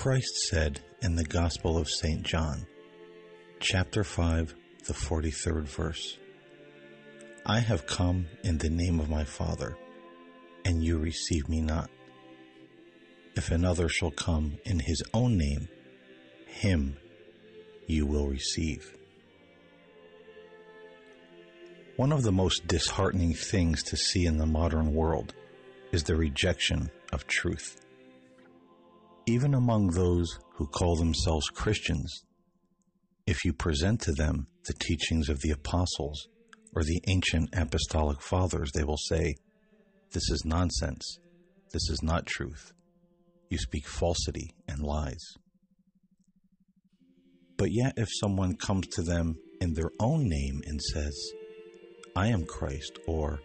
Christ 0.00 0.48
said 0.48 0.80
in 1.02 1.14
the 1.14 1.26
Gospel 1.26 1.76
of 1.76 1.90
St. 1.90 2.22
John, 2.22 2.66
chapter 3.58 4.02
5, 4.02 4.54
the 4.86 4.94
43rd 4.94 5.64
verse, 5.64 6.16
I 7.44 7.58
have 7.58 7.86
come 7.86 8.24
in 8.42 8.56
the 8.56 8.70
name 8.70 8.98
of 8.98 9.10
my 9.10 9.24
Father, 9.24 9.76
and 10.64 10.82
you 10.82 10.96
receive 10.96 11.50
me 11.50 11.60
not. 11.60 11.90
If 13.36 13.50
another 13.50 13.90
shall 13.90 14.10
come 14.10 14.56
in 14.64 14.78
his 14.78 15.02
own 15.12 15.36
name, 15.36 15.68
him 16.46 16.96
you 17.86 18.06
will 18.06 18.26
receive. 18.26 18.96
One 21.96 22.10
of 22.10 22.22
the 22.22 22.32
most 22.32 22.66
disheartening 22.66 23.34
things 23.34 23.82
to 23.82 23.98
see 23.98 24.24
in 24.24 24.38
the 24.38 24.46
modern 24.46 24.94
world 24.94 25.34
is 25.92 26.04
the 26.04 26.16
rejection 26.16 26.90
of 27.12 27.26
truth. 27.26 27.76
Even 29.26 29.54
among 29.54 29.88
those 29.88 30.38
who 30.54 30.66
call 30.66 30.96
themselves 30.96 31.48
Christians, 31.48 32.24
if 33.26 33.44
you 33.44 33.52
present 33.52 34.00
to 34.02 34.12
them 34.12 34.46
the 34.66 34.72
teachings 34.72 35.28
of 35.28 35.40
the 35.40 35.50
apostles 35.50 36.28
or 36.74 36.82
the 36.82 37.02
ancient 37.06 37.50
apostolic 37.54 38.20
fathers, 38.20 38.72
they 38.72 38.84
will 38.84 38.96
say, 38.96 39.34
This 40.12 40.30
is 40.30 40.44
nonsense. 40.44 41.18
This 41.72 41.88
is 41.90 42.02
not 42.02 42.26
truth. 42.26 42.72
You 43.48 43.58
speak 43.58 43.86
falsity 43.86 44.54
and 44.66 44.80
lies. 44.80 45.24
But 47.56 47.72
yet, 47.72 47.94
if 47.96 48.08
someone 48.20 48.56
comes 48.56 48.86
to 48.88 49.02
them 49.02 49.36
in 49.60 49.74
their 49.74 49.90
own 50.00 50.28
name 50.28 50.62
and 50.66 50.80
says, 50.80 51.14
I 52.16 52.28
am 52.28 52.46
Christ, 52.46 52.98
or 53.06 53.40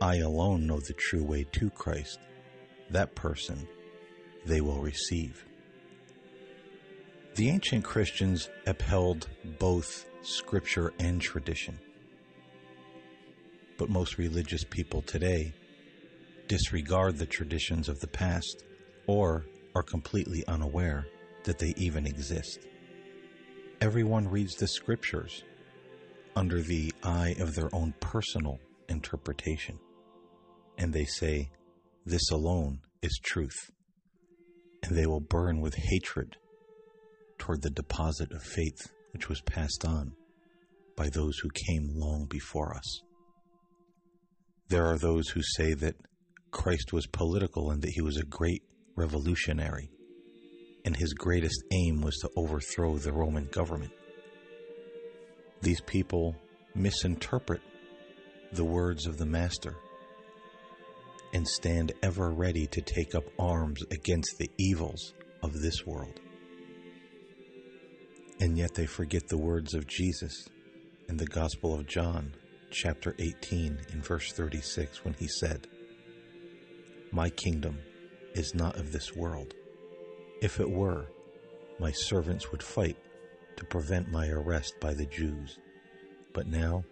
I 0.00 0.16
alone 0.16 0.66
know 0.66 0.78
the 0.78 0.94
true 0.94 1.24
way 1.24 1.46
to 1.52 1.70
Christ, 1.70 2.18
that 2.90 3.14
person 3.16 3.66
they 4.46 4.60
will 4.60 4.80
receive. 4.80 5.44
The 7.34 7.50
ancient 7.50 7.84
Christians 7.84 8.48
upheld 8.66 9.28
both 9.58 10.06
scripture 10.22 10.94
and 10.98 11.20
tradition. 11.20 11.78
But 13.76 13.90
most 13.90 14.16
religious 14.16 14.64
people 14.64 15.02
today 15.02 15.52
disregard 16.48 17.18
the 17.18 17.26
traditions 17.26 17.88
of 17.88 18.00
the 18.00 18.06
past 18.06 18.64
or 19.06 19.44
are 19.74 19.82
completely 19.82 20.44
unaware 20.46 21.06
that 21.44 21.58
they 21.58 21.74
even 21.76 22.06
exist. 22.06 22.60
Everyone 23.80 24.26
reads 24.26 24.54
the 24.54 24.68
scriptures 24.68 25.44
under 26.34 26.62
the 26.62 26.94
eye 27.02 27.34
of 27.38 27.54
their 27.54 27.68
own 27.74 27.92
personal 28.00 28.58
interpretation, 28.88 29.78
and 30.78 30.92
they 30.92 31.04
say, 31.04 31.50
This 32.06 32.30
alone 32.30 32.80
is 33.02 33.20
truth 33.22 33.70
and 34.86 34.96
they 34.96 35.06
will 35.06 35.20
burn 35.20 35.60
with 35.60 35.74
hatred 35.74 36.36
toward 37.38 37.62
the 37.62 37.70
deposit 37.70 38.32
of 38.32 38.42
faith 38.42 38.90
which 39.12 39.28
was 39.28 39.40
passed 39.42 39.84
on 39.84 40.12
by 40.96 41.08
those 41.08 41.38
who 41.38 41.50
came 41.66 41.90
long 41.94 42.26
before 42.26 42.74
us. 42.74 43.02
There 44.68 44.86
are 44.86 44.98
those 44.98 45.28
who 45.28 45.42
say 45.56 45.74
that 45.74 45.96
Christ 46.50 46.92
was 46.92 47.06
political 47.06 47.70
and 47.70 47.82
that 47.82 47.90
he 47.90 48.00
was 48.00 48.16
a 48.16 48.24
great 48.24 48.62
revolutionary, 48.96 49.90
and 50.84 50.96
his 50.96 51.12
greatest 51.12 51.62
aim 51.72 52.00
was 52.00 52.16
to 52.18 52.30
overthrow 52.36 52.96
the 52.96 53.12
Roman 53.12 53.46
government. 53.46 53.92
These 55.60 55.80
people 55.82 56.34
misinterpret 56.74 57.60
the 58.52 58.64
words 58.64 59.06
of 59.06 59.18
the 59.18 59.26
Master 59.26 59.76
and 61.36 61.46
stand 61.46 61.92
ever 62.02 62.30
ready 62.30 62.66
to 62.66 62.80
take 62.80 63.14
up 63.14 63.24
arms 63.38 63.82
against 63.90 64.38
the 64.38 64.50
evils 64.56 65.12
of 65.42 65.60
this 65.60 65.86
world. 65.86 66.18
And 68.40 68.56
yet 68.56 68.72
they 68.72 68.86
forget 68.86 69.28
the 69.28 69.36
words 69.36 69.74
of 69.74 69.86
Jesus 69.86 70.48
in 71.10 71.18
the 71.18 71.26
Gospel 71.26 71.74
of 71.74 71.86
John, 71.86 72.32
chapter 72.70 73.14
18, 73.18 73.78
in 73.92 74.00
verse 74.00 74.32
36, 74.32 75.04
when 75.04 75.12
he 75.12 75.28
said, 75.28 75.66
My 77.12 77.28
kingdom 77.28 77.80
is 78.34 78.54
not 78.54 78.76
of 78.76 78.90
this 78.90 79.14
world. 79.14 79.52
If 80.40 80.58
it 80.58 80.70
were, 80.70 81.04
my 81.78 81.92
servants 81.92 82.50
would 82.50 82.62
fight 82.62 82.96
to 83.58 83.64
prevent 83.66 84.10
my 84.10 84.28
arrest 84.28 84.76
by 84.80 84.94
the 84.94 85.04
Jews. 85.04 85.58
But 86.32 86.46
now, 86.46 86.82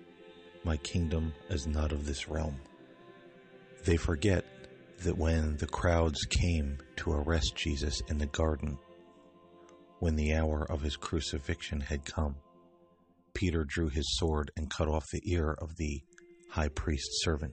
my 0.64 0.76
kingdom 0.76 1.32
is 1.48 1.66
not 1.66 1.92
of 1.92 2.04
this 2.04 2.28
realm. 2.28 2.60
They 3.84 3.96
forget 3.96 4.44
that 5.02 5.18
when 5.18 5.56
the 5.58 5.66
crowds 5.66 6.24
came 6.24 6.78
to 6.96 7.12
arrest 7.12 7.54
Jesus 7.54 8.00
in 8.08 8.16
the 8.16 8.26
garden, 8.26 8.78
when 9.98 10.16
the 10.16 10.34
hour 10.34 10.66
of 10.70 10.80
his 10.80 10.96
crucifixion 10.96 11.80
had 11.80 12.04
come, 12.06 12.36
Peter 13.34 13.64
drew 13.64 13.88
his 13.88 14.16
sword 14.16 14.50
and 14.56 14.70
cut 14.70 14.88
off 14.88 15.10
the 15.12 15.20
ear 15.24 15.54
of 15.60 15.76
the 15.76 16.00
high 16.50 16.68
priest's 16.68 17.22
servant. 17.24 17.52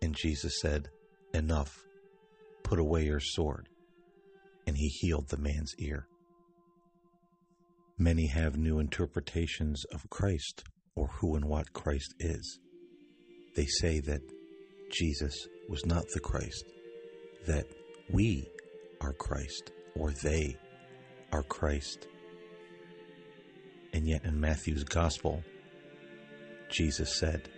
And 0.00 0.16
Jesus 0.16 0.60
said, 0.60 0.88
Enough, 1.34 1.76
put 2.62 2.78
away 2.78 3.04
your 3.04 3.20
sword. 3.20 3.68
And 4.66 4.76
he 4.76 4.88
healed 4.88 5.28
the 5.28 5.38
man's 5.38 5.74
ear. 5.78 6.06
Many 7.98 8.28
have 8.28 8.56
new 8.56 8.78
interpretations 8.78 9.84
of 9.92 10.08
Christ 10.08 10.64
or 10.94 11.08
who 11.08 11.36
and 11.36 11.44
what 11.44 11.72
Christ 11.72 12.14
is. 12.20 12.58
They 13.54 13.66
say 13.66 14.00
that 14.00 14.22
Jesus 14.92 15.48
was 15.68 15.86
not 15.86 16.06
the 16.12 16.20
Christ, 16.20 16.66
that 17.46 17.66
we 18.10 18.46
are 19.00 19.14
Christ, 19.14 19.72
or 19.96 20.10
they 20.10 20.56
are 21.32 21.42
Christ. 21.42 22.06
And 23.94 24.06
yet 24.06 24.24
in 24.24 24.38
Matthew's 24.38 24.84
Gospel, 24.84 25.42
Jesus 26.68 27.16
said, 27.16 27.48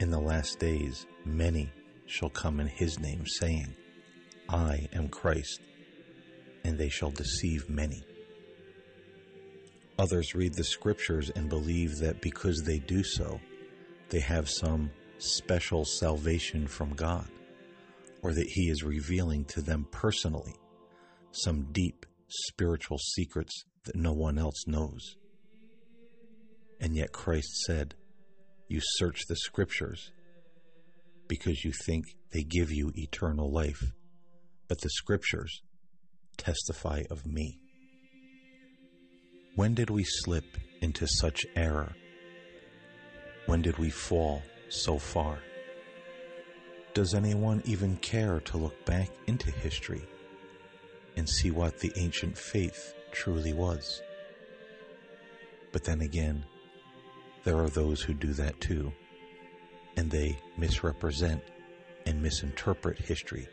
In 0.00 0.10
the 0.10 0.20
last 0.20 0.58
days, 0.58 1.06
many 1.24 1.72
shall 2.06 2.30
come 2.30 2.60
in 2.60 2.66
his 2.66 2.98
name, 2.98 3.26
saying, 3.26 3.74
I 4.50 4.86
am 4.92 5.08
Christ, 5.08 5.60
and 6.64 6.78
they 6.78 6.88
shall 6.90 7.10
deceive 7.10 7.68
many. 7.70 8.04
Others 9.98 10.34
read 10.34 10.54
the 10.54 10.64
scriptures 10.64 11.30
and 11.34 11.48
believe 11.48 11.96
that 11.98 12.20
because 12.20 12.62
they 12.62 12.78
do 12.78 13.02
so, 13.02 13.40
they 14.10 14.20
have 14.20 14.48
some 14.48 14.90
special 15.18 15.84
salvation 15.84 16.66
from 16.66 16.94
God, 16.94 17.28
or 18.22 18.32
that 18.32 18.48
He 18.48 18.70
is 18.70 18.82
revealing 18.82 19.44
to 19.46 19.62
them 19.62 19.86
personally 19.90 20.54
some 21.32 21.68
deep 21.72 22.06
spiritual 22.28 22.98
secrets 22.98 23.64
that 23.84 23.96
no 23.96 24.12
one 24.12 24.38
else 24.38 24.66
knows. 24.66 25.16
And 26.80 26.94
yet 26.94 27.12
Christ 27.12 27.64
said, 27.66 27.94
You 28.68 28.80
search 28.82 29.22
the 29.28 29.36
scriptures 29.36 30.12
because 31.26 31.64
you 31.64 31.72
think 31.84 32.04
they 32.32 32.42
give 32.42 32.70
you 32.70 32.92
eternal 32.94 33.52
life, 33.52 33.92
but 34.68 34.80
the 34.80 34.90
scriptures 34.90 35.62
testify 36.36 37.02
of 37.10 37.26
me. 37.26 37.58
When 39.56 39.74
did 39.74 39.90
we 39.90 40.04
slip 40.04 40.56
into 40.80 41.06
such 41.06 41.44
error? 41.56 41.96
When 43.46 43.62
did 43.62 43.78
we 43.78 43.90
fall 43.90 44.42
so 44.68 44.98
far? 44.98 45.38
Does 46.94 47.14
anyone 47.14 47.62
even 47.64 47.96
care 47.96 48.40
to 48.40 48.56
look 48.56 48.84
back 48.84 49.10
into 49.26 49.50
history 49.50 50.02
and 51.16 51.28
see 51.28 51.50
what 51.50 51.78
the 51.78 51.92
ancient 51.96 52.36
faith 52.36 52.94
truly 53.12 53.52
was? 53.52 54.02
But 55.72 55.84
then 55.84 56.00
again, 56.00 56.44
there 57.44 57.58
are 57.58 57.70
those 57.70 58.02
who 58.02 58.14
do 58.14 58.32
that 58.34 58.60
too, 58.60 58.92
and 59.96 60.10
they 60.10 60.38
misrepresent 60.56 61.42
and 62.06 62.22
misinterpret 62.22 62.98
history 62.98 63.46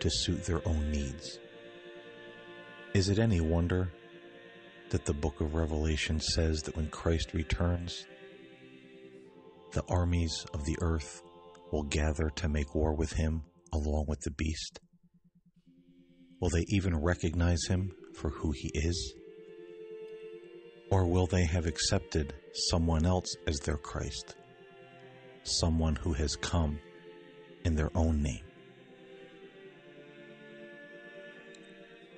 to 0.00 0.10
suit 0.10 0.44
their 0.44 0.66
own 0.66 0.90
needs. 0.90 1.38
Is 2.94 3.08
it 3.08 3.18
any 3.18 3.40
wonder 3.40 3.90
that 4.90 5.04
the 5.04 5.14
book 5.14 5.40
of 5.40 5.54
Revelation 5.54 6.20
says 6.20 6.62
that 6.62 6.76
when 6.76 6.88
Christ 6.88 7.32
returns, 7.34 8.06
the 9.72 9.84
armies 9.88 10.44
of 10.52 10.64
the 10.64 10.76
earth 10.80 11.22
will 11.70 11.84
gather 11.84 12.30
to 12.30 12.48
make 12.48 12.74
war 12.74 12.94
with 12.94 13.12
him 13.12 13.42
along 13.72 14.06
with 14.08 14.20
the 14.20 14.30
beast? 14.32 14.80
Will 16.40 16.50
they 16.50 16.64
even 16.68 16.96
recognize 16.96 17.66
him 17.68 17.92
for 18.14 18.30
who 18.30 18.52
he 18.52 18.70
is? 18.74 19.14
Or 20.90 21.06
will 21.06 21.26
they 21.26 21.44
have 21.44 21.66
accepted 21.66 22.34
someone 22.52 23.06
else 23.06 23.36
as 23.46 23.60
their 23.60 23.76
Christ? 23.76 24.34
Someone 25.44 25.94
who 25.94 26.14
has 26.14 26.34
come 26.34 26.80
in 27.64 27.76
their 27.76 27.90
own 27.94 28.22
name. 28.22 28.44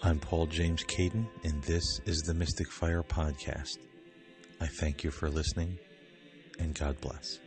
I'm 0.03 0.19
Paul 0.19 0.47
James 0.47 0.83
Caiden, 0.85 1.29
and 1.45 1.63
this 1.63 2.01
is 2.07 2.23
the 2.23 2.35
Mystic 2.35 2.73
Fire 2.73 3.03
Podcast. 3.03 3.79
I 4.61 4.67
thank 4.67 5.05
you 5.05 5.11
for 5.11 5.29
listening 5.29 5.79
and 6.59 6.75
God 6.75 7.01
bless. 7.01 7.39